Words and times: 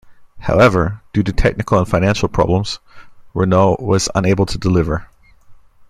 However, 0.39 0.99
due 1.13 1.21
to 1.21 1.31
technical 1.31 1.77
and 1.77 1.87
financial 1.87 2.27
problems, 2.27 2.79
Renault 3.35 3.81
was 3.81 4.09
unable 4.15 4.47
to 4.47 4.57
deliver. 4.57 5.07